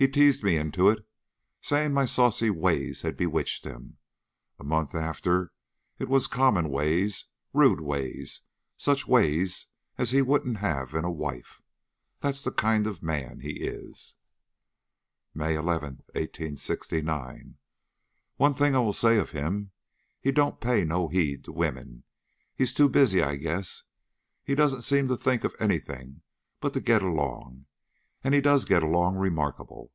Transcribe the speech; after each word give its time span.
He 0.00 0.06
teased 0.06 0.44
me 0.44 0.56
into 0.56 0.88
it, 0.88 1.04
saying 1.60 1.92
my 1.92 2.04
saucy 2.04 2.50
ways 2.50 3.02
had 3.02 3.16
bewitched 3.16 3.64
him. 3.64 3.96
A 4.60 4.62
month 4.62 4.94
after, 4.94 5.50
it 5.98 6.08
was 6.08 6.28
common 6.28 6.68
ways, 6.68 7.24
rude 7.52 7.80
ways, 7.80 8.42
such 8.76 9.08
ways 9.08 9.66
as 9.96 10.12
he 10.12 10.22
wouldn't 10.22 10.58
have 10.58 10.94
in 10.94 11.04
a 11.04 11.10
wife. 11.10 11.60
That's 12.20 12.44
the 12.44 12.52
kind 12.52 12.86
of 12.86 13.02
man 13.02 13.40
he 13.40 13.58
is." 13.64 14.14
"MAY 15.34 15.56
11, 15.56 16.04
1869. 16.14 17.56
One 18.36 18.54
thing 18.54 18.76
I 18.76 18.78
will 18.78 18.92
say 18.92 19.16
of 19.18 19.32
him. 19.32 19.72
He 20.20 20.30
don't 20.30 20.60
pay 20.60 20.84
no 20.84 21.08
heed 21.08 21.42
to 21.46 21.50
women. 21.52 22.04
He's 22.54 22.72
too 22.72 22.88
busy, 22.88 23.20
I 23.20 23.34
guess. 23.34 23.82
He 24.44 24.54
don't 24.54 24.80
seem 24.82 25.08
to 25.08 25.16
think 25.16 25.42
of 25.42 25.56
any 25.58 25.80
thing 25.80 26.20
but 26.60 26.72
to 26.74 26.80
get 26.80 27.02
along, 27.02 27.64
and 28.24 28.34
he 28.34 28.40
does 28.40 28.64
get 28.64 28.82
along 28.82 29.14
remarkable. 29.14 29.92